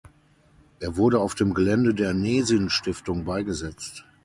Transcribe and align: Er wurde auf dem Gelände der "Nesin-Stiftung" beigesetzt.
Er 0.79 0.97
wurde 0.97 1.19
auf 1.19 1.35
dem 1.35 1.53
Gelände 1.53 1.93
der 1.93 2.15
"Nesin-Stiftung" 2.15 3.23
beigesetzt. 3.23 4.03